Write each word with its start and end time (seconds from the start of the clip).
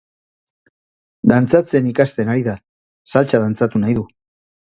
Dantzatzen 1.31 1.91
ikasten 1.91 2.33
ari 2.35 2.45
da, 2.49 2.57
saltsa 3.13 3.43
dantzatu 3.45 3.85
nahi 3.85 3.97
du. 3.99 4.07